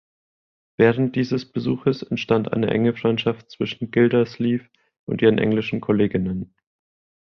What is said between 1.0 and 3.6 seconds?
dieses Besuches entstand eine enge Freundschaft